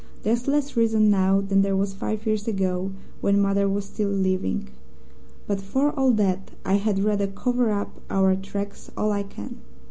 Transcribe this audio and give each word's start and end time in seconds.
There's 0.23 0.47
less 0.47 0.75
reason 0.75 1.11
now 1.11 1.41
than 1.41 1.61
there 1.61 1.75
was 1.77 1.93
five 1.93 2.25
years 2.25 2.47
ago 2.47 2.91
when 3.19 3.39
mother 3.39 3.69
was 3.69 3.85
still 3.85 4.09
living. 4.09 4.69
But 5.45 5.61
for 5.61 5.91
all 5.91 6.09
that, 6.13 6.49
I 6.65 6.77
had 6.77 7.03
rather 7.03 7.27
cover 7.27 7.69
up 7.69 8.01
our 8.09 8.35
tracks 8.35 8.89
all 8.97 9.11
I 9.11 9.21
can. 9.21 9.59